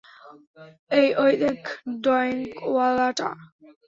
এই, 0.91 1.07
ঐ 1.15 1.25
দেখ, 1.43 1.61
ডয়েঙ্কওয়ালাটা। 2.01 3.29